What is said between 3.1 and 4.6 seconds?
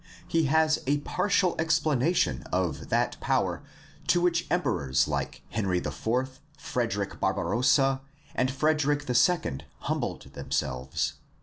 power to which